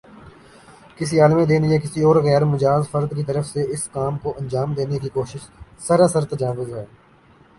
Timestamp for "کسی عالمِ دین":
0.97-1.63